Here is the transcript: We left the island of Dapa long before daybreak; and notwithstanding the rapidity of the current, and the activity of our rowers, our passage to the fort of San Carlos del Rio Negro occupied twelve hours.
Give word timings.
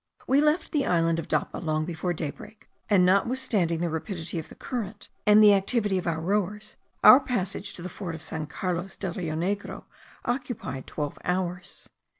We 0.25 0.41
left 0.41 0.71
the 0.71 0.87
island 0.87 1.19
of 1.19 1.27
Dapa 1.27 1.59
long 1.63 1.85
before 1.85 2.11
daybreak; 2.11 2.67
and 2.89 3.05
notwithstanding 3.05 3.81
the 3.81 3.89
rapidity 3.91 4.39
of 4.39 4.49
the 4.49 4.55
current, 4.55 5.09
and 5.27 5.43
the 5.43 5.53
activity 5.53 5.99
of 5.99 6.07
our 6.07 6.19
rowers, 6.19 6.75
our 7.03 7.19
passage 7.19 7.75
to 7.75 7.83
the 7.83 7.87
fort 7.87 8.15
of 8.15 8.23
San 8.23 8.47
Carlos 8.47 8.97
del 8.97 9.13
Rio 9.13 9.35
Negro 9.35 9.83
occupied 10.25 10.87
twelve 10.87 11.19
hours. 11.23 11.87